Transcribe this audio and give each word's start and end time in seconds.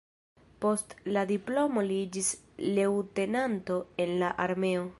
Post 0.63 0.93
la 1.17 1.23
diplomo 1.31 1.83
li 1.91 1.99
iĝis 2.05 2.31
leŭtenanto 2.79 3.79
en 4.07 4.17
la 4.25 4.33
armeo. 4.47 4.89